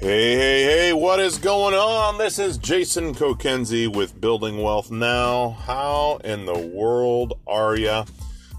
Hey, 0.00 0.34
hey, 0.34 0.62
hey, 0.62 0.92
what 0.94 1.20
is 1.20 1.36
going 1.36 1.74
on? 1.74 2.16
This 2.16 2.38
is 2.38 2.56
Jason 2.56 3.14
Kokenzie 3.14 3.86
with 3.86 4.18
Building 4.18 4.62
Wealth 4.62 4.90
Now. 4.90 5.50
How 5.50 6.18
in 6.24 6.46
the 6.46 6.58
world 6.58 7.38
are 7.46 7.76
you? 7.76 8.04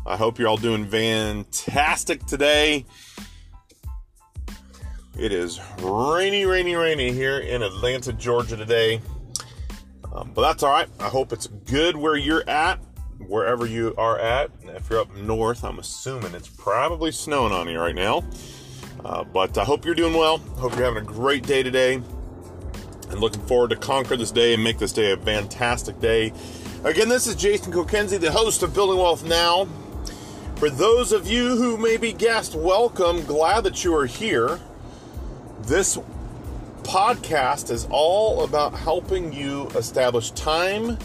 I 0.05 0.17
hope 0.17 0.37
you're 0.37 0.47
all 0.49 0.55
doing 0.55 0.85
fantastic 0.85 2.27
today. 2.27 2.85
It 5.17 5.31
is 5.31 5.59
rainy, 5.81 6.45
rainy, 6.45 6.75
rainy 6.75 7.11
here 7.11 7.39
in 7.39 7.63
Atlanta, 7.63 8.13
Georgia 8.13 8.55
today. 8.55 9.01
Um, 10.13 10.33
but 10.35 10.43
that's 10.43 10.61
all 10.61 10.69
right. 10.69 10.89
I 10.99 11.09
hope 11.09 11.33
it's 11.33 11.47
good 11.47 11.97
where 11.97 12.17
you're 12.17 12.47
at, 12.47 12.77
wherever 13.17 13.65
you 13.65 13.95
are 13.97 14.19
at. 14.19 14.51
If 14.61 14.91
you're 14.91 14.99
up 14.99 15.15
north, 15.15 15.63
I'm 15.63 15.79
assuming 15.79 16.35
it's 16.35 16.49
probably 16.49 17.11
snowing 17.11 17.51
on 17.51 17.67
you 17.67 17.79
right 17.79 17.95
now. 17.95 18.23
Uh, 19.03 19.23
but 19.23 19.57
I 19.57 19.63
hope 19.63 19.85
you're 19.85 19.95
doing 19.95 20.13
well. 20.13 20.37
Hope 20.37 20.75
you're 20.75 20.85
having 20.85 21.03
a 21.03 21.05
great 21.05 21.45
day 21.45 21.63
today. 21.63 21.95
And 21.95 23.19
looking 23.19 23.41
forward 23.41 23.71
to 23.71 23.75
conquer 23.75 24.15
this 24.15 24.31
day 24.31 24.53
and 24.53 24.63
make 24.63 24.77
this 24.77 24.93
day 24.93 25.11
a 25.11 25.17
fantastic 25.17 25.99
day. 25.99 26.33
Again, 26.83 27.09
this 27.09 27.27
is 27.27 27.35
Jason 27.35 27.73
Kokenzie, 27.73 28.19
the 28.19 28.31
host 28.31 28.63
of 28.63 28.73
Building 28.73 28.97
Wealth 28.97 29.23
Now. 29.25 29.67
For 30.55 30.69
those 30.69 31.11
of 31.11 31.27
you 31.27 31.55
who 31.57 31.77
may 31.77 31.97
be 31.97 32.13
guests, 32.13 32.55
welcome. 32.55 33.25
Glad 33.25 33.63
that 33.65 33.83
you 33.83 33.95
are 33.95 34.05
here. 34.05 34.59
This 35.63 35.97
podcast 36.83 37.71
is 37.71 37.87
all 37.89 38.43
about 38.43 38.73
helping 38.73 39.33
you 39.33 39.67
establish 39.69 40.31
time 40.31 40.97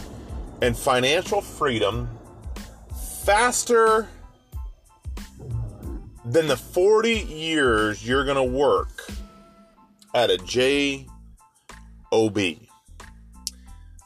and 0.62 0.76
financial 0.76 1.40
freedom 1.40 2.10
faster 3.24 4.08
than 6.26 6.48
the 6.48 6.56
40 6.56 7.12
years 7.12 8.06
you're 8.06 8.24
going 8.24 8.36
to 8.36 8.42
work 8.42 9.08
at 10.12 10.28
a 10.28 10.38
JOB. 10.38 11.06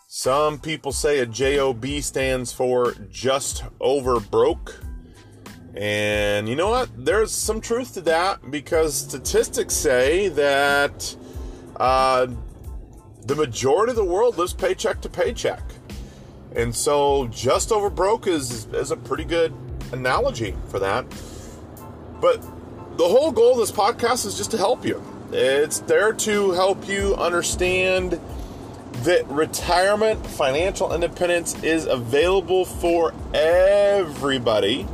Some 0.06 0.58
people 0.58 0.92
say 0.92 1.20
a 1.20 1.26
JOB 1.26 1.86
stands 2.02 2.52
for 2.52 2.92
just 3.10 3.64
over 3.80 4.20
broke. 4.20 4.78
And 5.74 6.46
you 6.46 6.56
know 6.56 6.68
what? 6.68 6.90
There's 6.94 7.32
some 7.32 7.60
truth 7.60 7.94
to 7.94 8.02
that 8.02 8.50
because 8.50 8.94
statistics 8.94 9.72
say 9.72 10.28
that 10.28 11.16
uh, 11.76 12.26
the 13.24 13.34
majority 13.34 13.90
of 13.90 13.96
the 13.96 14.04
world 14.04 14.36
lives 14.36 14.52
paycheck 14.52 15.00
to 15.02 15.08
paycheck. 15.08 15.62
And 16.54 16.74
so 16.74 17.28
just 17.28 17.72
over 17.72 17.88
broke 17.88 18.26
is, 18.26 18.66
is 18.74 18.90
a 18.90 18.96
pretty 18.96 19.24
good 19.24 19.54
analogy 19.92 20.54
for 20.68 20.78
that. 20.80 21.06
But 22.20 22.42
the 22.96 23.08
whole 23.08 23.32
goal 23.32 23.52
of 23.52 23.58
this 23.58 23.72
podcast 23.72 24.26
is 24.26 24.36
just 24.36 24.50
to 24.50 24.58
help 24.58 24.84
you. 24.84 25.02
It's 25.32 25.80
there 25.80 26.12
to 26.12 26.50
help 26.52 26.88
you 26.88 27.14
understand 27.16 28.20
that 29.04 29.26
retirement 29.28 30.26
financial 30.26 30.92
independence 30.92 31.62
is 31.62 31.86
available 31.86 32.64
for 32.64 33.14
everybody 33.32 34.86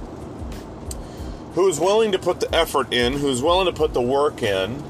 who's 1.54 1.80
willing 1.80 2.12
to 2.12 2.18
put 2.18 2.38
the 2.40 2.54
effort 2.54 2.92
in, 2.92 3.14
who's 3.14 3.42
willing 3.42 3.66
to 3.66 3.72
put 3.72 3.94
the 3.94 4.02
work 4.02 4.42
in. 4.42 4.84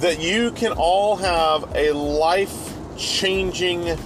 That 0.00 0.20
you 0.20 0.50
can 0.50 0.72
all 0.72 1.16
have 1.16 1.74
a 1.74 1.92
life 1.92 2.74
changing 2.96 3.96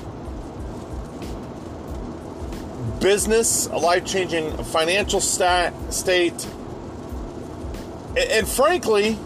business, 3.03 3.67
a 3.67 3.77
life 3.77 4.07
changing 4.07 4.57
financial 4.65 5.21
stat, 5.21 5.75
state. 5.93 6.47
And, 8.17 8.49
frankly, 8.49 9.19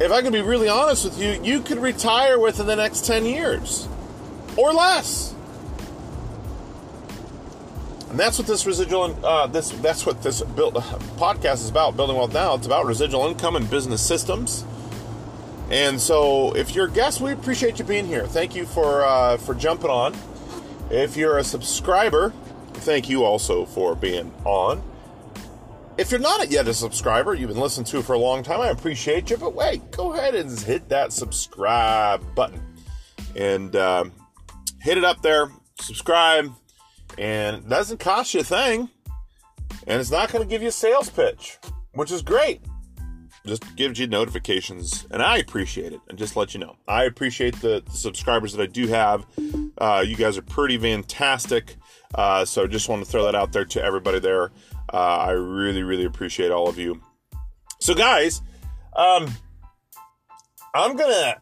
if 0.00 0.12
I 0.12 0.22
can 0.22 0.32
be 0.32 0.42
really 0.42 0.68
honest 0.68 1.04
with 1.04 1.18
you, 1.18 1.40
you 1.42 1.60
could 1.60 1.78
retire 1.78 2.38
within 2.38 2.66
the 2.66 2.76
next 2.76 3.04
10 3.06 3.24
years 3.24 3.88
or 4.56 4.72
less. 4.72 5.34
And 8.10 8.20
that's 8.20 8.38
what 8.38 8.46
this 8.46 8.64
residual, 8.64 9.18
uh, 9.24 9.48
this 9.48 9.70
that's 9.70 10.06
what 10.06 10.22
this 10.22 10.40
build, 10.42 10.76
uh, 10.76 10.82
podcast 11.16 11.54
is 11.54 11.68
about. 11.68 11.96
Building 11.96 12.16
wealth 12.16 12.32
now. 12.32 12.54
It's 12.54 12.66
about 12.66 12.86
residual 12.86 13.26
income 13.26 13.56
and 13.56 13.68
business 13.68 14.06
systems. 14.06 14.64
And 15.68 16.00
so, 16.00 16.54
if 16.54 16.76
you're 16.76 16.86
a 16.86 16.90
guest, 16.90 17.20
we 17.20 17.32
appreciate 17.32 17.80
you 17.80 17.84
being 17.84 18.06
here. 18.06 18.24
Thank 18.26 18.54
you 18.54 18.66
for 18.66 19.04
uh, 19.04 19.36
for 19.38 19.52
jumping 19.52 19.90
on. 19.90 20.14
If 20.90 21.16
you're 21.16 21.38
a 21.38 21.42
subscriber, 21.42 22.32
thank 22.84 23.08
you 23.08 23.24
also 23.24 23.64
for 23.64 23.94
being 23.94 24.32
on. 24.44 24.82
If 25.96 26.10
you're 26.10 26.20
not 26.20 26.50
yet 26.50 26.68
a 26.68 26.74
subscriber, 26.74 27.34
you've 27.34 27.48
been 27.48 27.58
listening 27.58 27.86
to 27.86 28.02
for 28.02 28.12
a 28.12 28.18
long 28.18 28.42
time, 28.42 28.60
I 28.60 28.68
appreciate 28.68 29.30
you. 29.30 29.36
But 29.36 29.54
wait, 29.54 29.90
go 29.90 30.12
ahead 30.12 30.34
and 30.34 30.58
hit 30.60 30.88
that 30.90 31.12
subscribe 31.12 32.22
button 32.34 32.60
and 33.36 33.74
uh, 33.74 34.04
hit 34.80 34.98
it 34.98 35.04
up 35.04 35.22
there. 35.22 35.50
Subscribe, 35.80 36.52
and 37.16 37.56
it 37.56 37.68
doesn't 37.68 38.00
cost 38.00 38.34
you 38.34 38.40
a 38.40 38.44
thing, 38.44 38.88
and 39.86 40.00
it's 40.00 40.10
not 40.10 40.30
going 40.30 40.44
to 40.44 40.48
give 40.48 40.62
you 40.62 40.68
a 40.68 40.72
sales 40.72 41.10
pitch, 41.10 41.58
which 41.94 42.12
is 42.12 42.22
great. 42.22 42.60
Just 43.46 43.76
gives 43.76 43.98
you 43.98 44.06
notifications, 44.06 45.06
and 45.10 45.22
I 45.22 45.36
appreciate 45.36 45.92
it. 45.92 46.00
And 46.08 46.18
just 46.18 46.34
let 46.34 46.54
you 46.54 46.60
know, 46.60 46.76
I 46.88 47.04
appreciate 47.04 47.60
the, 47.60 47.82
the 47.84 47.90
subscribers 47.90 48.54
that 48.54 48.62
I 48.62 48.66
do 48.66 48.86
have. 48.86 49.26
Uh, 49.76 50.02
you 50.06 50.16
guys 50.16 50.38
are 50.38 50.42
pretty 50.42 50.78
fantastic. 50.78 51.76
Uh, 52.14 52.46
so 52.46 52.66
just 52.66 52.88
want 52.88 53.04
to 53.04 53.10
throw 53.10 53.24
that 53.24 53.34
out 53.34 53.52
there 53.52 53.66
to 53.66 53.84
everybody 53.84 54.18
there. 54.18 54.50
Uh, 54.92 54.96
I 54.96 55.30
really, 55.32 55.82
really 55.82 56.04
appreciate 56.04 56.50
all 56.50 56.68
of 56.68 56.78
you. 56.78 57.02
So, 57.80 57.94
guys, 57.94 58.40
um, 58.96 59.28
I'm 60.74 60.96
gonna 60.96 61.36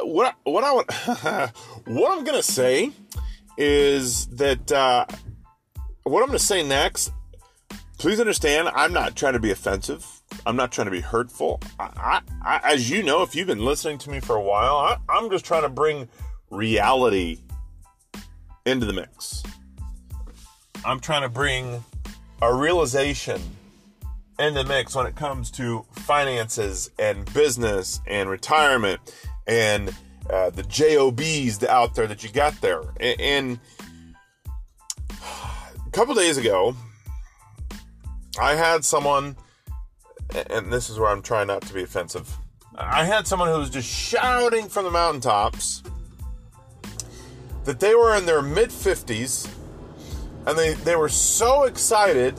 what 0.00 0.34
what 0.42 0.64
I 0.64 0.72
what 1.86 2.18
I'm 2.18 2.24
gonna 2.24 2.42
say 2.42 2.90
is 3.56 4.26
that 4.28 4.72
uh, 4.72 5.06
what 6.02 6.22
I'm 6.22 6.28
gonna 6.28 6.38
say 6.38 6.66
next. 6.66 7.12
Please 7.96 8.20
understand, 8.20 8.68
I'm 8.74 8.92
not 8.92 9.16
trying 9.16 9.32
to 9.34 9.38
be 9.38 9.50
offensive. 9.50 10.04
I'm 10.46 10.56
not 10.56 10.72
trying 10.72 10.86
to 10.86 10.90
be 10.90 11.00
hurtful. 11.00 11.60
I, 11.78 11.90
I, 11.96 12.20
I, 12.42 12.72
as 12.72 12.90
you 12.90 13.02
know, 13.02 13.22
if 13.22 13.34
you've 13.34 13.46
been 13.46 13.64
listening 13.64 13.98
to 13.98 14.10
me 14.10 14.20
for 14.20 14.36
a 14.36 14.42
while, 14.42 14.76
I, 14.76 14.98
I'm 15.08 15.30
just 15.30 15.44
trying 15.44 15.62
to 15.62 15.68
bring 15.68 16.08
reality 16.50 17.38
into 18.66 18.86
the 18.86 18.92
mix. 18.92 19.42
I'm 20.84 21.00
trying 21.00 21.22
to 21.22 21.28
bring 21.28 21.82
a 22.42 22.54
realization 22.54 23.40
in 24.38 24.54
the 24.54 24.64
mix 24.64 24.94
when 24.94 25.06
it 25.06 25.14
comes 25.14 25.50
to 25.52 25.84
finances 25.92 26.90
and 26.98 27.32
business 27.32 28.00
and 28.06 28.28
retirement 28.28 29.00
and 29.46 29.94
uh, 30.30 30.50
the 30.50 30.62
JOBs 30.62 31.64
out 31.64 31.94
there 31.94 32.06
that 32.06 32.22
you 32.22 32.30
got 32.30 32.58
there. 32.60 32.82
And, 33.00 33.20
and 33.20 33.60
a 35.86 35.90
couple 35.92 36.14
days 36.14 36.36
ago, 36.36 36.74
I 38.40 38.54
had 38.54 38.84
someone, 38.84 39.36
and 40.34 40.72
this 40.72 40.90
is 40.90 40.98
where 40.98 41.10
I'm 41.10 41.22
trying 41.22 41.46
not 41.46 41.62
to 41.62 41.72
be 41.72 41.82
offensive. 41.82 42.36
I 42.76 43.04
had 43.04 43.26
someone 43.26 43.48
who 43.48 43.58
was 43.58 43.70
just 43.70 43.88
shouting 43.88 44.68
from 44.68 44.84
the 44.84 44.90
mountaintops 44.90 45.82
that 47.64 47.80
they 47.80 47.94
were 47.94 48.14
in 48.16 48.26
their 48.26 48.42
mid 48.42 48.68
50s 48.70 49.48
and 50.46 50.58
they, 50.58 50.74
they 50.74 50.96
were 50.96 51.08
so 51.08 51.64
excited 51.64 52.34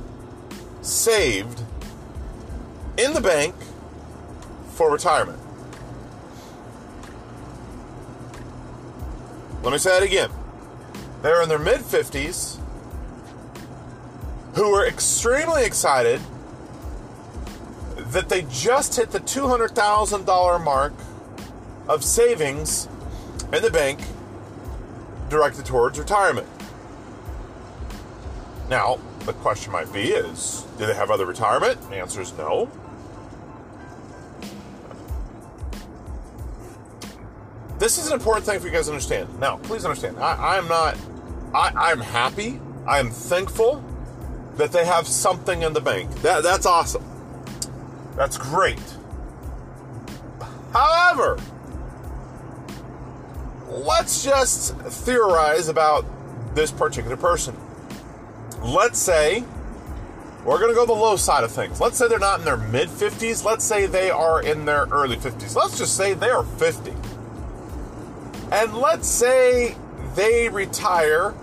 saved 0.83 1.63
in 2.97 3.13
the 3.13 3.21
bank 3.21 3.55
for 4.75 4.91
retirement. 4.91 5.39
Let 9.67 9.73
me 9.73 9.79
say 9.79 9.97
it 9.97 10.05
again. 10.05 10.31
They're 11.23 11.43
in 11.43 11.49
their 11.49 11.59
mid 11.59 11.81
50s 11.81 12.61
who 14.55 14.71
were 14.71 14.87
extremely 14.87 15.65
excited 15.65 16.21
that 17.97 18.29
they 18.29 18.43
just 18.43 18.95
hit 18.95 19.11
the 19.11 19.19
$200,000 19.19 20.65
mark 20.65 20.93
of 21.89 22.05
savings 22.05 22.87
in 23.53 23.61
the 23.61 23.73
bank 23.73 23.99
directed 25.29 25.67
towards 25.67 25.99
retirement. 25.99 26.47
Now, 28.71 29.01
the 29.25 29.33
question 29.33 29.73
might 29.73 29.93
be 29.93 30.13
is, 30.13 30.65
do 30.79 30.87
they 30.87 30.95
have 30.95 31.11
other 31.11 31.27
retirement? 31.27 31.91
The 31.91 31.97
answer 31.97 32.21
is 32.21 32.33
no. 32.35 32.71
This 37.87 37.99
is 37.99 38.09
an 38.09 38.15
important 38.15 38.45
thing 38.45 38.59
for 38.59 38.67
you 38.67 38.73
guys 38.73 38.87
to 38.87 38.91
understand. 38.91 39.39
Now, 39.39 39.59
please 39.59 39.85
understand, 39.85 40.19
I, 40.19 40.57
am 40.57 40.67
not, 40.67 40.97
I, 41.55 41.71
I'm 41.93 42.01
happy, 42.01 42.61
I'm 42.85 43.13
thankful 43.13 43.81
that 44.57 44.73
they 44.73 44.85
have 44.85 45.07
something 45.07 45.63
in 45.63 45.73
the 45.73 45.81
bank. 45.81 46.13
That, 46.23 46.43
that's 46.43 46.67
awesome. 46.67 47.05
That's 48.17 48.39
great. 48.39 48.83
However, 50.73 51.39
let's 53.69 54.25
just 54.25 54.75
theorize 54.79 55.69
about 55.69 56.05
this 56.57 56.73
particular 56.73 57.17
person. 57.17 57.57
Let's 58.65 58.99
say 58.99 59.45
we're 60.45 60.59
going 60.59 60.73
to 60.73 60.75
go 60.75 60.87
the 60.87 60.93
low 60.93 61.15
side 61.15 61.45
of 61.45 61.53
things. 61.53 61.81
Let's 61.81 61.97
say 61.97 62.09
they're 62.09 62.19
not 62.19 62.41
in 62.41 62.45
their 62.45 62.57
mid 62.57 62.89
50s. 62.89 63.45
Let's 63.45 63.65
say 63.65 63.87
they 63.87 64.11
are 64.11 64.43
in 64.43 64.65
their 64.65 64.87
early 64.87 65.17
50s. 65.17 65.55
Let's 65.55 65.79
just 65.79 65.97
say 65.97 66.15
they 66.15 66.31
are 66.31 66.43
50. 66.43 66.96
And 68.51 68.77
let's 68.77 69.09
say 69.09 69.77
they 70.15 70.49
retire 70.49 71.35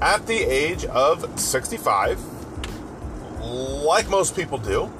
at 0.00 0.26
the 0.26 0.38
age 0.38 0.84
of 0.84 1.40
65, 1.40 2.20
like 3.40 4.08
most 4.08 4.36
people 4.36 4.58
do. 4.58 4.92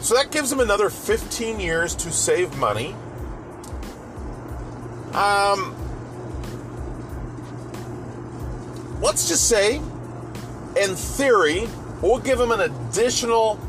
So 0.00 0.14
that 0.14 0.30
gives 0.30 0.50
them 0.50 0.60
another 0.60 0.88
15 0.88 1.60
years 1.60 1.94
to 1.96 2.10
save 2.10 2.56
money. 2.56 2.96
Um, 5.12 5.74
let's 9.02 9.28
just 9.28 9.46
say, 9.48 9.76
in 9.76 10.94
theory, 10.94 11.68
we'll 12.00 12.20
give 12.20 12.38
them 12.38 12.50
an 12.50 12.60
additional 12.60 13.60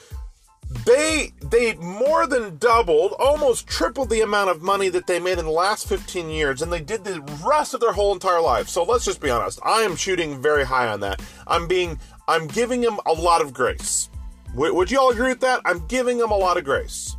they 0.85 1.31
they 1.41 1.75
more 1.75 2.25
than 2.27 2.57
doubled, 2.57 3.13
almost 3.19 3.67
tripled 3.67 4.09
the 4.09 4.21
amount 4.21 4.49
of 4.49 4.61
money 4.61 4.89
that 4.89 5.07
they 5.07 5.19
made 5.19 5.37
in 5.37 5.45
the 5.45 5.51
last 5.51 5.87
15 5.87 6.29
years, 6.29 6.61
and 6.61 6.73
they 6.73 6.81
did 6.81 7.03
the 7.03 7.21
rest 7.45 7.73
of 7.73 7.81
their 7.81 7.93
whole 7.93 8.13
entire 8.13 8.41
life. 8.41 8.67
So 8.67 8.83
let's 8.83 9.05
just 9.05 9.21
be 9.21 9.29
honest. 9.29 9.59
I 9.63 9.81
am 9.81 9.95
shooting 9.95 10.41
very 10.41 10.65
high 10.65 10.87
on 10.87 10.99
that. 11.01 11.21
I'm 11.47 11.67
being 11.67 11.99
I'm 12.27 12.47
giving 12.47 12.81
them 12.81 12.99
a 13.05 13.13
lot 13.13 13.41
of 13.41 13.53
grace. 13.53 14.09
W- 14.53 14.73
would 14.73 14.89
you 14.89 14.99
all 14.99 15.11
agree 15.11 15.29
with 15.29 15.41
that? 15.41 15.61
I'm 15.65 15.85
giving 15.87 16.17
them 16.17 16.31
a 16.31 16.37
lot 16.37 16.57
of 16.57 16.63
grace. 16.63 17.15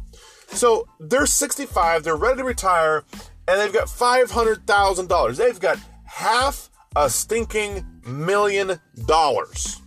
So 0.49 0.89
they're 1.01 1.27
65, 1.27 2.03
they're 2.03 2.17
ready 2.17 2.39
to 2.39 2.45
retire, 2.45 3.05
and 3.49 3.61
they've 3.61 3.73
got 3.73 3.87
$500,000. 3.87 5.37
They've 5.37 5.61
got 5.61 5.79
half 6.05 6.71
a 6.95 7.11
stinking 7.11 7.85
million 8.07 8.81
dollars. 9.07 9.81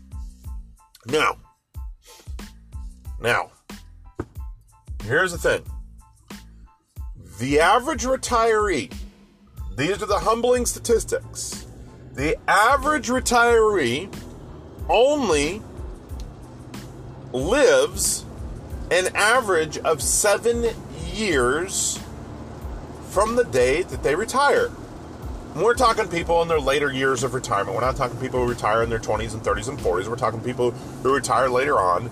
Now, 1.07 1.37
now, 3.19 3.51
here's 5.03 5.31
the 5.31 5.37
thing 5.37 5.63
the 7.39 7.59
average 7.59 8.03
retiree, 8.03 8.93
these 9.75 10.01
are 10.03 10.05
the 10.05 10.19
humbling 10.19 10.65
statistics. 10.65 11.65
The 12.13 12.37
average 12.47 13.07
retiree 13.07 14.13
only 14.89 15.61
lives 17.31 18.25
an 18.91 19.15
average 19.15 19.77
of 19.79 20.01
seven 20.01 20.65
years 21.13 21.99
from 23.09 23.35
the 23.35 23.43
day 23.43 23.83
that 23.83 24.03
they 24.03 24.15
retire. 24.15 24.69
And 25.53 25.63
we're 25.63 25.73
talking 25.73 26.07
people 26.07 26.41
in 26.41 26.47
their 26.47 26.59
later 26.59 26.91
years 26.91 27.23
of 27.23 27.33
retirement. 27.33 27.75
We're 27.75 27.81
not 27.81 27.95
talking 27.95 28.19
people 28.19 28.39
who 28.39 28.49
retire 28.49 28.83
in 28.83 28.89
their 28.89 28.99
20s 28.99 29.33
and 29.33 29.41
30s 29.41 29.67
and 29.67 29.79
40s. 29.79 30.07
We're 30.07 30.15
talking 30.15 30.41
people 30.41 30.71
who 30.71 31.13
retire 31.13 31.49
later 31.49 31.79
on. 31.79 32.11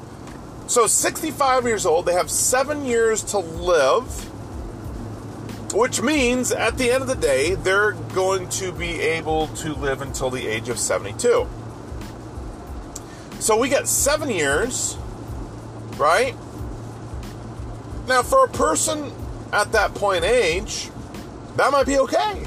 So, 0.68 0.86
65 0.86 1.66
years 1.66 1.86
old, 1.86 2.06
they 2.06 2.14
have 2.14 2.30
seven 2.30 2.84
years 2.84 3.24
to 3.26 3.38
live, 3.38 4.04
which 5.74 6.02
means 6.02 6.52
at 6.52 6.78
the 6.78 6.92
end 6.92 7.04
of 7.04 7.08
the 7.08 7.16
day, 7.16 7.56
they're 7.56 7.94
going 7.94 8.50
to 8.50 8.74
be 8.74 9.00
able 9.00 9.48
to 9.48 9.74
live 9.74 10.02
until 10.02 10.30
the 10.30 10.46
age 10.46 10.68
of 10.68 10.78
72. 10.78 11.48
So, 13.40 13.58
we 13.58 13.70
got 13.70 13.88
seven 13.88 14.30
years, 14.30 14.98
right? 15.96 16.36
Now, 18.08 18.24
for 18.24 18.44
a 18.44 18.50
person 18.50 19.14
at 19.54 19.72
that 19.72 19.94
point 19.96 20.24
age, 20.24 20.90
that 21.56 21.72
might 21.72 21.86
be 21.86 21.98
okay. 22.00 22.44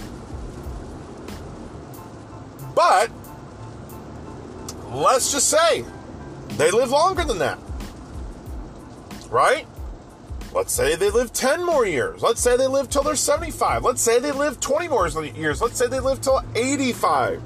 But 2.75 3.11
let's 4.91 5.33
just 5.33 5.49
say 5.49 5.85
they 6.57 6.71
live 6.71 6.91
longer 6.91 7.25
than 7.25 7.39
that 7.39 7.59
right? 9.31 9.67
Let's 10.53 10.73
say 10.73 10.97
they 10.97 11.11
live 11.11 11.33
10 11.33 11.65
more 11.65 11.87
years. 11.87 12.23
Let's 12.23 12.41
say 12.41 12.57
they 12.57 12.67
live 12.67 12.91
till 12.91 13.05
they're 13.05 13.17
75. 13.17 13.85
Let's 13.85 14.03
say 14.03 14.19
they 14.19 14.33
live 14.33 14.59
20 14.59 14.89
more 14.89 15.09
years. 15.09 15.63
Let's 15.63 15.79
say 15.79 15.87
they 15.87 16.01
live 16.01 16.21
till 16.21 16.43
85. 16.55 17.41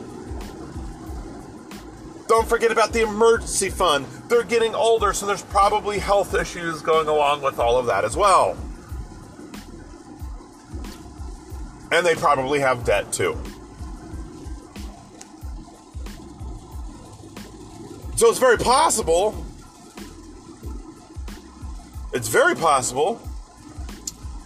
Don't 2.27 2.47
forget 2.47 2.71
about 2.71 2.93
the 2.93 3.01
emergency 3.01 3.69
fund. 3.69 4.05
They're 4.29 4.43
getting 4.43 4.73
older, 4.73 5.11
so 5.13 5.25
there's 5.25 5.43
probably 5.43 5.99
health 5.99 6.33
issues 6.33 6.81
going 6.81 7.07
along 7.07 7.41
with 7.41 7.59
all 7.59 7.77
of 7.77 7.87
that 7.87 8.05
as 8.05 8.15
well. 8.15 8.55
And 11.91 12.05
they 12.05 12.15
probably 12.15 12.59
have 12.59 12.85
debt 12.85 13.11
too. 13.13 13.37
So 18.15 18.29
it's 18.29 18.39
very 18.39 18.57
possible. 18.57 19.45
It's 22.13 22.29
very 22.29 22.55
possible 22.55 23.21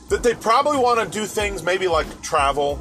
that 0.09 0.23
they 0.23 0.33
probably 0.33 0.77
want 0.77 0.99
to 0.99 1.19
do 1.19 1.25
things 1.25 1.63
maybe 1.63 1.87
like 1.87 2.21
travel, 2.21 2.79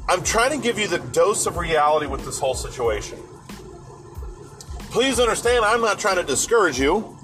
I'm 0.08 0.22
trying 0.22 0.52
to 0.52 0.58
give 0.58 0.78
you 0.78 0.88
the 0.88 1.00
dose 1.00 1.44
of 1.44 1.58
reality 1.58 2.06
with 2.06 2.24
this 2.24 2.38
whole 2.38 2.54
situation. 2.54 3.18
Please 4.92 5.18
understand, 5.18 5.64
I'm 5.64 5.80
not 5.80 5.98
trying 5.98 6.16
to 6.16 6.22
discourage 6.22 6.78
you. 6.78 7.18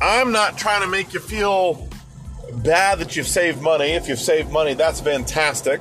I'm 0.00 0.32
not 0.32 0.58
trying 0.58 0.80
to 0.80 0.88
make 0.88 1.14
you 1.14 1.20
feel 1.20 1.88
bad 2.64 2.98
that 2.98 3.14
you've 3.14 3.28
saved 3.28 3.62
money. 3.62 3.92
If 3.92 4.08
you've 4.08 4.18
saved 4.18 4.50
money, 4.50 4.74
that's 4.74 5.00
fantastic. 5.00 5.80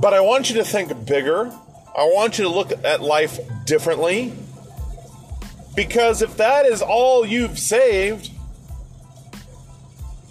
But 0.00 0.14
I 0.14 0.20
want 0.20 0.48
you 0.48 0.56
to 0.56 0.64
think 0.64 1.04
bigger. 1.04 1.52
I 1.94 2.04
want 2.14 2.38
you 2.38 2.44
to 2.44 2.50
look 2.50 2.72
at 2.82 3.02
life 3.02 3.38
differently. 3.66 4.32
Because 5.76 6.22
if 6.22 6.38
that 6.38 6.64
is 6.64 6.80
all 6.80 7.26
you've 7.26 7.58
saved, 7.58 8.30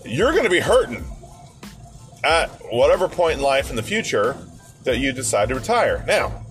you're 0.04 0.32
going 0.32 0.46
to 0.46 0.50
be 0.50 0.62
hurting 0.62 1.06
at 2.24 2.50
whatever 2.72 3.08
point 3.08 3.38
in 3.38 3.44
life 3.44 3.70
in 3.70 3.76
the 3.76 3.84
future 3.84 4.36
that 4.84 4.98
you 4.98 5.12
decide 5.12 5.50
to 5.50 5.56
retire. 5.56 6.04
Now, 6.08 6.44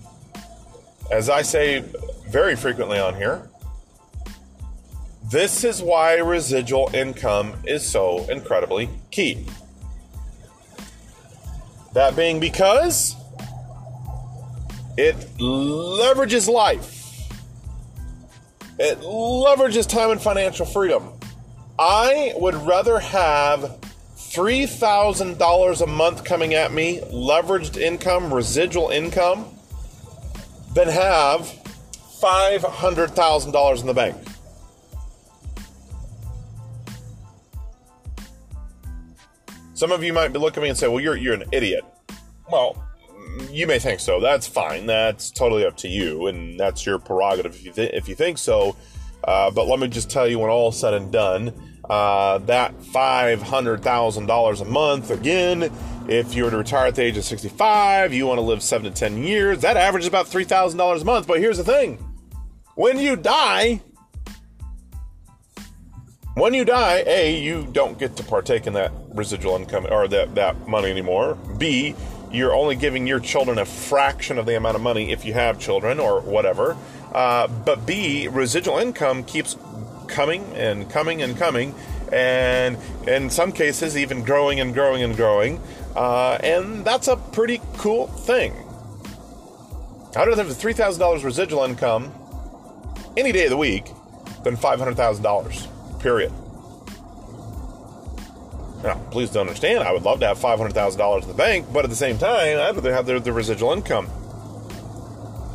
as 1.11 1.29
I 1.29 1.41
say 1.41 1.83
very 2.27 2.55
frequently 2.55 2.99
on 2.99 3.15
here, 3.15 3.49
this 5.29 5.63
is 5.63 5.81
why 5.81 6.15
residual 6.17 6.89
income 6.93 7.53
is 7.65 7.87
so 7.87 8.25
incredibly 8.29 8.89
key. 9.11 9.45
That 11.93 12.15
being 12.15 12.39
because 12.39 13.15
it 14.97 15.15
leverages 15.37 16.47
life, 16.47 17.29
it 18.79 18.99
leverages 19.01 19.87
time 19.87 20.11
and 20.11 20.21
financial 20.21 20.65
freedom. 20.65 21.11
I 21.79 22.33
would 22.37 22.55
rather 22.55 22.99
have 22.99 23.79
$3,000 24.15 25.81
a 25.81 25.87
month 25.87 26.23
coming 26.23 26.53
at 26.53 26.71
me, 26.71 27.01
leveraged 27.11 27.77
income, 27.77 28.33
residual 28.33 28.89
income, 28.89 29.56
than 30.77 30.89
have 30.89 31.41
$500,000 32.21 33.81
in 33.81 33.87
the 33.87 33.93
bank. 33.95 34.15
Some 39.73 39.91
of 39.91 40.03
you 40.03 40.13
might 40.13 40.31
be 40.33 40.37
looking 40.37 40.61
at 40.61 40.63
me 40.63 40.69
and 40.69 40.77
say, 40.77 40.87
well, 40.87 40.99
you're, 40.99 41.15
you're 41.15 41.33
an 41.33 41.45
idiot. 41.51 41.83
Well, 42.51 42.83
you 43.49 43.65
may 43.65 43.79
think 43.79 43.99
so. 43.99 44.19
That's 44.19 44.45
fine. 44.45 44.85
That's 44.85 45.31
totally 45.31 45.65
up 45.65 45.77
to 45.77 45.87
you, 45.87 46.27
and 46.27 46.59
that's 46.59 46.85
your 46.85 46.99
prerogative 46.99 47.55
if 47.55 47.65
you, 47.65 47.71
th- 47.71 47.93
if 47.95 48.07
you 48.07 48.13
think 48.13 48.37
so. 48.37 48.75
Uh, 49.23 49.49
but 49.49 49.65
let 49.67 49.79
me 49.79 49.87
just 49.87 50.11
tell 50.11 50.27
you, 50.27 50.37
when 50.37 50.51
all 50.51 50.71
said 50.71 50.93
and 50.93 51.11
done, 51.11 51.79
uh, 51.89 52.37
that 52.39 52.77
$500,000 52.79 54.61
a 54.61 54.65
month, 54.65 55.09
again, 55.09 55.71
if 56.07 56.33
you 56.33 56.45
were 56.45 56.51
to 56.51 56.57
retire 56.57 56.87
at 56.87 56.95
the 56.95 57.03
age 57.03 57.17
of 57.17 57.23
65, 57.25 58.13
you 58.13 58.25
want 58.25 58.37
to 58.37 58.41
live 58.41 58.63
7 58.63 58.91
to 58.91 58.97
10 58.97 59.23
years, 59.23 59.61
that 59.61 59.77
averages 59.77 60.07
about 60.07 60.27
$3,000 60.27 61.01
a 61.01 61.05
month. 61.05 61.27
But 61.27 61.39
here's 61.39 61.57
the 61.57 61.63
thing 61.63 61.97
when 62.75 62.97
you 62.99 63.15
die, 63.15 63.81
when 66.35 66.53
you 66.53 66.63
die, 66.63 67.03
A, 67.07 67.37
you 67.39 67.67
don't 67.71 67.97
get 67.97 68.15
to 68.17 68.23
partake 68.23 68.67
in 68.67 68.73
that 68.73 68.91
residual 69.13 69.55
income 69.55 69.87
or 69.89 70.07
that, 70.07 70.35
that 70.35 70.67
money 70.67 70.89
anymore. 70.89 71.35
B, 71.57 71.95
you're 72.31 72.53
only 72.53 72.75
giving 72.75 73.07
your 73.07 73.19
children 73.19 73.57
a 73.57 73.65
fraction 73.65 74.37
of 74.37 74.45
the 74.45 74.55
amount 74.55 74.75
of 74.75 74.81
money 74.81 75.11
if 75.11 75.25
you 75.25 75.33
have 75.33 75.59
children 75.59 75.99
or 75.99 76.21
whatever. 76.21 76.77
Uh, 77.13 77.47
but 77.47 77.85
B, 77.85 78.27
residual 78.27 78.77
income 78.77 79.23
keeps 79.23 79.55
coming 80.07 80.43
and 80.55 80.89
coming 80.89 81.21
and 81.21 81.37
coming, 81.37 81.73
and 82.11 82.77
in 83.07 83.29
some 83.29 83.51
cases, 83.51 83.97
even 83.97 84.23
growing 84.23 84.59
and 84.59 84.73
growing 84.73 85.03
and 85.03 85.15
growing. 85.15 85.61
Uh, 85.97 86.37
and 86.43 86.85
that's 86.85 87.07
a 87.07 87.17
pretty 87.17 87.59
cool 87.77 88.05
thing. 88.05 88.53
I'd 90.15 90.27
rather 90.27 90.43
have 90.43 90.53
$3,000 90.55 91.23
residual 91.23 91.63
income 91.63 92.13
any 93.17 93.31
day 93.31 93.45
of 93.45 93.49
the 93.49 93.57
week 93.57 93.85
than 94.43 94.55
$500,000, 94.55 95.99
period. 95.99 96.31
Now, 98.83 98.93
please 99.09 99.31
don't 99.31 99.47
understand, 99.47 99.83
I 99.83 99.91
would 99.91 100.03
love 100.03 100.19
to 100.19 100.27
have 100.27 100.37
$500,000 100.37 101.21
in 101.23 101.27
the 101.27 101.33
bank, 101.33 101.65
but 101.73 101.83
at 101.83 101.89
the 101.89 101.95
same 101.95 102.19
time, 102.19 102.59
I'd 102.59 102.75
rather 102.75 102.93
have 102.93 103.07
the, 103.07 103.19
the 103.19 103.33
residual 103.33 103.73
income. 103.73 104.07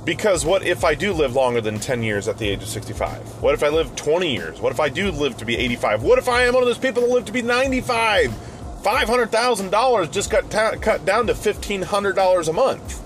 Because 0.05 0.45
what 0.45 0.65
if 0.65 0.83
I 0.83 0.97
do 0.97 1.13
live 1.13 1.37
longer 1.37 1.61
than 1.61 1.79
10 1.79 2.03
years 2.03 2.27
at 2.27 2.39
the 2.39 2.49
age 2.49 2.63
of 2.63 2.69
65? 2.69 3.41
What 3.41 3.55
if 3.55 3.63
I 3.63 3.69
live 3.69 3.95
20 3.95 4.35
years? 4.35 4.61
What 4.61 4.73
if 4.73 4.81
I 4.81 4.89
do 4.89 5.13
live 5.13 5.37
to 5.37 5.45
be 5.45 5.57
85? 5.57 6.03
What 6.03 6.19
if 6.19 6.29
I 6.29 6.43
am 6.43 6.55
one 6.55 6.65
of 6.65 6.69
those 6.69 6.79
people 6.79 7.03
that 7.03 7.11
live 7.11 7.27
to 7.27 7.33
be 7.33 7.43
95? 7.43 8.52
$500,000 8.83 10.13
just 10.13 10.31
got 10.31 10.51
cut 10.51 11.05
down 11.05 11.27
to 11.29 11.35
$1,500 11.35 12.49
a 12.49 12.53
month. 12.53 13.01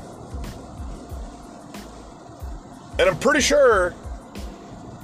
And 2.99 3.09
I'm 3.11 3.19
pretty 3.19 3.41
sure 3.41 3.95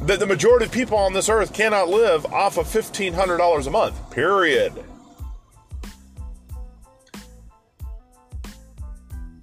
that 0.03 0.19
the 0.19 0.27
majority 0.27 0.65
of 0.65 0.73
people 0.73 0.97
on 0.97 1.13
this 1.13 1.29
earth 1.29 1.53
cannot 1.53 1.89
live 1.89 2.27
off 2.27 2.57
of 2.57 2.67
$1,500 2.67 3.67
a 3.67 3.71
month, 3.71 4.11
period. 4.11 4.73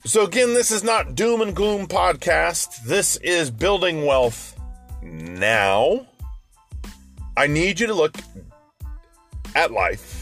So, 0.04 0.26
again, 0.26 0.56
this 0.56 0.72
is 0.72 0.84
not 0.84 1.14
doom 1.14 1.42
and 1.42 1.56
gloom 1.56 1.86
podcast. 1.86 2.84
This 2.84 3.18
is 3.18 3.52
building 3.52 4.08
wealth 4.08 4.60
now. 5.04 6.08
I 7.38 7.46
need 7.46 7.80
you 7.80 7.86
to 7.86 7.94
look 7.94 8.18
at 9.54 9.72
life, 9.72 10.19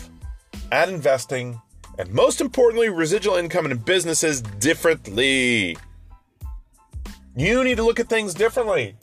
at 0.72 0.90
investing, 0.90 1.62
and 1.98 2.12
most 2.14 2.42
importantly, 2.42 2.90
residual 2.90 3.36
income 3.36 3.66
in 3.66 3.78
businesses 3.78 4.42
differently. 4.42 5.78
You 7.36 7.64
need 7.64 7.78
to 7.78 7.84
look 7.84 8.00
at 8.00 8.10
things 8.10 8.34
differently. 8.34 8.96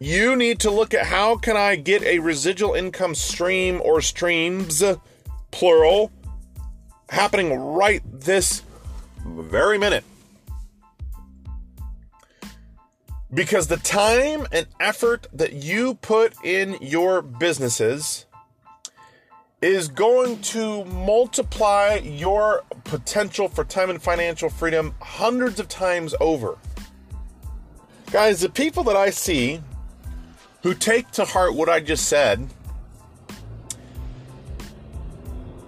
You 0.00 0.36
need 0.36 0.60
to 0.60 0.70
look 0.70 0.94
at 0.94 1.06
how 1.06 1.36
can 1.36 1.56
I 1.56 1.74
get 1.74 2.02
a 2.02 2.20
residual 2.20 2.74
income 2.74 3.14
stream 3.16 3.80
or 3.84 4.00
streams, 4.00 4.82
plural, 5.50 6.12
happening 7.08 7.52
right 7.52 8.02
this 8.04 8.62
very 9.24 9.78
minute. 9.78 10.04
Because 13.34 13.66
the 13.66 13.76
time 13.78 14.46
and 14.52 14.66
effort 14.80 15.26
that 15.32 15.52
you 15.52 15.94
put 15.94 16.32
in 16.44 16.78
your 16.80 17.20
businesses 17.20 18.24
is 19.60 19.88
going 19.88 20.40
to 20.40 20.84
multiply 20.84 21.94
your 22.04 22.62
potential 22.84 23.48
for 23.48 23.64
time 23.64 23.90
and 23.90 24.00
financial 24.00 24.48
freedom 24.48 24.94
hundreds 25.00 25.58
of 25.58 25.68
times 25.68 26.14
over. 26.20 26.56
Guys, 28.12 28.40
the 28.40 28.48
people 28.48 28.84
that 28.84 28.96
I 28.96 29.10
see 29.10 29.60
who 30.62 30.74
take 30.74 31.10
to 31.12 31.24
heart 31.24 31.54
what 31.54 31.68
I 31.68 31.80
just 31.80 32.06
said 32.06 32.48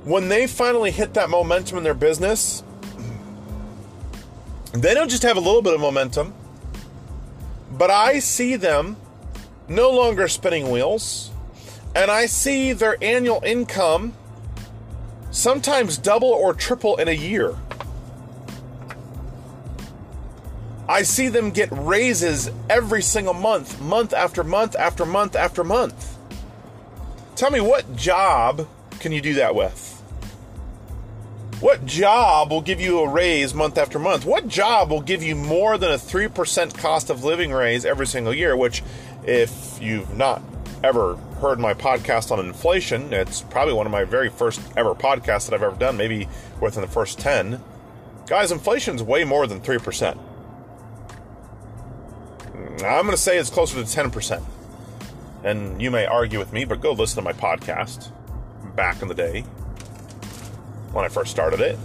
when 0.05 0.29
they 0.29 0.47
finally 0.47 0.91
hit 0.91 1.15
that 1.15 1.29
momentum 1.29 1.79
in 1.79 1.85
their 1.85 1.95
business, 1.95 2.63
they 4.73 4.95
don't 4.95 5.11
just 5.11 5.23
have 5.23 5.37
a 5.37 5.41
little 5.41 5.63
bit 5.63 5.75
of 5.75 5.81
momentum, 5.81 6.33
but 7.73 7.91
I 7.91 8.19
see 8.21 8.57
them 8.57 8.97
no 9.69 9.91
longer 9.91 10.27
spinning 10.29 10.71
wheels, 10.71 11.30
and 11.95 12.11
I 12.11 12.27
see 12.27 12.73
their 12.73 12.97
annual 13.03 13.43
income 13.45 14.15
sometimes 15.31 15.99
double 15.99 16.29
or 16.29 16.55
triple 16.55 16.97
in 16.97 17.09
a 17.09 17.13
year. 17.13 17.57
I 20.89 21.03
see 21.03 21.29
them 21.29 21.51
get 21.51 21.69
raises 21.71 22.51
every 22.69 23.01
single 23.03 23.35
month, 23.35 23.81
month 23.81 24.13
after 24.13 24.43
month 24.43 24.75
after 24.75 25.07
month 25.07 25.37
after 25.37 25.63
month. 25.63 26.17
Tell 27.37 27.51
me 27.51 27.61
what 27.61 27.95
job 27.97 28.67
can 28.99 29.13
you 29.13 29.21
do 29.21 29.35
that 29.35 29.55
with? 29.55 29.87
What 31.61 31.87
job 31.87 32.51
will 32.51 32.63
give 32.63 32.81
you 32.81 33.01
a 33.01 33.09
raise 33.09 33.55
month 33.55 33.79
after 33.79 33.99
month? 33.99 34.25
What 34.25 34.49
job 34.49 34.91
will 34.91 35.03
give 35.03 35.23
you 35.23 35.37
more 35.37 35.79
than 35.79 35.93
a 35.93 35.97
3% 35.97 36.77
cost 36.77 37.11
of 37.11 37.23
living 37.23 37.53
raise 37.53 37.85
every 37.85 38.07
single 38.07 38.35
year? 38.35 38.57
Which, 38.57 38.83
if 39.25 39.79
you've 39.81 40.17
not 40.17 40.43
ever 40.83 41.17
heard 41.41 41.59
my 41.59 41.75
podcast 41.75 42.31
on 42.31 42.45
inflation, 42.45 43.13
it's 43.13 43.43
probably 43.43 43.75
one 43.75 43.87
of 43.87 43.93
my 43.93 44.05
very 44.05 44.29
first 44.29 44.61
ever 44.77 44.95
podcasts 44.95 45.47
that 45.47 45.55
I've 45.55 45.63
ever 45.63 45.77
done, 45.77 45.97
maybe 45.97 46.29
within 46.61 46.83
the 46.83 46.89
first 46.89 47.19
10. 47.19 47.63
Guys, 48.27 48.53
inflation's 48.53 49.03
way 49.03 49.25
more 49.25 49.47
than 49.47 49.61
3%. 49.61 50.19
I'm 52.83 53.05
going 53.05 53.11
to 53.11 53.17
say 53.17 53.37
it's 53.39 53.51
closer 53.51 53.75
to 53.77 53.83
10%. 53.83 54.43
And 55.45 55.81
you 55.81 55.91
may 55.91 56.07
argue 56.07 56.39
with 56.39 56.53
me, 56.53 56.65
but 56.65 56.81
go 56.81 56.93
listen 56.93 57.17
to 57.17 57.23
my 57.23 57.33
podcast 57.33 58.11
back 58.75 59.03
in 59.03 59.09
the 59.09 59.15
day 59.15 59.43
when 60.93 61.05
I 61.05 61.09
first 61.09 61.31
started 61.31 61.61
it. 61.61 61.79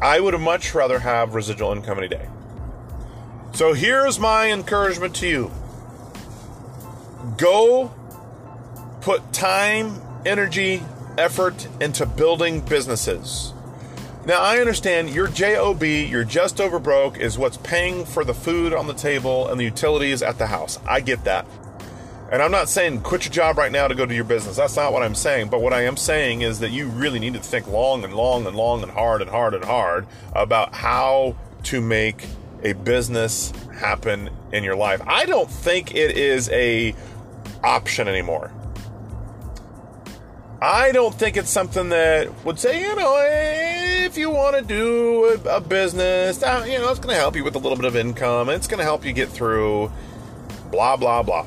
I 0.00 0.20
would 0.20 0.38
much 0.40 0.74
rather 0.74 1.00
have 1.00 1.34
residual 1.34 1.72
income 1.72 1.98
any 1.98 2.08
day. 2.08 2.28
So 3.58 3.72
here's 3.72 4.20
my 4.20 4.52
encouragement 4.52 5.16
to 5.16 5.26
you 5.26 5.50
go 7.36 7.92
put 9.00 9.32
time, 9.32 10.00
energy, 10.24 10.84
effort 11.18 11.66
into 11.80 12.06
building 12.06 12.60
businesses. 12.60 13.52
Now, 14.24 14.40
I 14.40 14.58
understand 14.58 15.10
your 15.10 15.26
JOB, 15.26 15.82
you're 15.82 16.22
just 16.22 16.60
over 16.60 16.78
broke, 16.78 17.18
is 17.18 17.36
what's 17.36 17.56
paying 17.56 18.04
for 18.04 18.24
the 18.24 18.32
food 18.32 18.72
on 18.72 18.86
the 18.86 18.94
table 18.94 19.48
and 19.48 19.58
the 19.58 19.64
utilities 19.64 20.22
at 20.22 20.38
the 20.38 20.46
house. 20.46 20.78
I 20.86 21.00
get 21.00 21.24
that. 21.24 21.44
And 22.30 22.40
I'm 22.40 22.52
not 22.52 22.68
saying 22.68 23.00
quit 23.00 23.24
your 23.24 23.32
job 23.32 23.58
right 23.58 23.72
now 23.72 23.88
to 23.88 23.94
go 23.96 24.06
to 24.06 24.14
your 24.14 24.22
business. 24.22 24.56
That's 24.56 24.76
not 24.76 24.92
what 24.92 25.02
I'm 25.02 25.16
saying. 25.16 25.48
But 25.48 25.62
what 25.62 25.72
I 25.72 25.82
am 25.82 25.96
saying 25.96 26.42
is 26.42 26.60
that 26.60 26.70
you 26.70 26.86
really 26.86 27.18
need 27.18 27.34
to 27.34 27.40
think 27.40 27.66
long 27.66 28.04
and 28.04 28.14
long 28.14 28.46
and 28.46 28.54
long 28.54 28.84
and 28.84 28.92
hard 28.92 29.20
and 29.20 29.28
hard 29.28 29.52
and 29.52 29.64
hard 29.64 30.06
about 30.32 30.76
how 30.76 31.34
to 31.64 31.80
make 31.80 32.24
a 32.62 32.72
business 32.72 33.52
happen 33.74 34.30
in 34.52 34.64
your 34.64 34.76
life. 34.76 35.00
I 35.06 35.24
don't 35.26 35.50
think 35.50 35.94
it 35.94 36.16
is 36.16 36.48
a 36.50 36.94
option 37.62 38.08
anymore. 38.08 38.52
I 40.60 40.90
don't 40.90 41.14
think 41.14 41.36
it's 41.36 41.50
something 41.50 41.90
that 41.90 42.44
would 42.44 42.58
say, 42.58 42.80
you 42.80 42.96
know, 42.96 43.16
if 44.04 44.18
you 44.18 44.30
want 44.30 44.56
to 44.56 44.62
do 44.62 45.38
a, 45.48 45.60
business, 45.60 46.42
uh, 46.42 46.64
you 46.66 46.78
know, 46.78 46.90
it's 46.90 46.98
going 46.98 47.14
to 47.14 47.20
help 47.20 47.36
you 47.36 47.44
with 47.44 47.54
a 47.54 47.58
little 47.58 47.76
bit 47.76 47.84
of 47.84 47.94
income. 47.94 48.48
It's 48.48 48.66
going 48.66 48.78
to 48.78 48.84
help 48.84 49.04
you 49.04 49.12
get 49.12 49.28
through, 49.28 49.92
blah, 50.72 50.96
blah, 50.96 51.22
blah. 51.22 51.46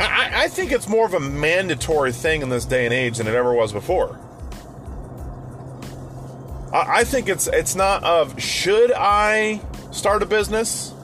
I, 0.00 0.44
I 0.44 0.48
think 0.48 0.72
it's 0.72 0.88
more 0.88 1.04
of 1.04 1.12
a 1.12 1.20
mandatory 1.20 2.12
thing 2.12 2.40
in 2.40 2.48
this 2.48 2.64
day 2.64 2.86
and 2.86 2.94
age 2.94 3.18
than 3.18 3.26
it 3.26 3.34
ever 3.34 3.52
was 3.52 3.72
before. 3.72 4.18
I, 6.72 7.00
I 7.00 7.04
think 7.04 7.28
it's 7.28 7.46
it's 7.46 7.74
not 7.74 8.04
of 8.04 8.40
should 8.40 8.92
I 8.92 9.60
start 9.98 10.22
a 10.22 10.26
business. 10.26 10.94